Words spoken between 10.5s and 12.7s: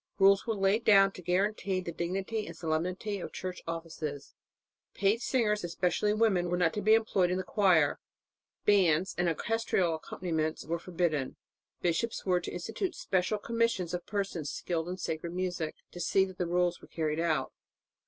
were forbidden. Bishops were to